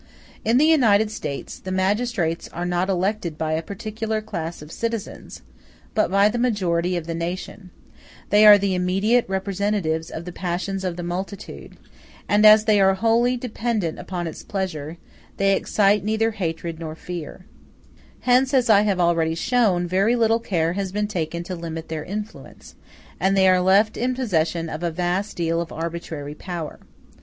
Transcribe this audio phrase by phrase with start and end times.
[0.43, 5.43] In the United States, the magistrates are not elected by a particular class of citizens,
[5.93, 7.69] but by the majority of the nation;
[8.31, 11.77] they are the immediate representatives of the passions of the multitude;
[12.27, 14.97] and as they are wholly dependent upon its pleasure,
[15.37, 17.45] they excite neither hatred nor fear:
[18.21, 22.03] hence, as I have already shown, very little care has been taken to limit their
[22.03, 22.73] influence,
[23.19, 26.79] and they are left in possession of a vast deal of arbitrary power.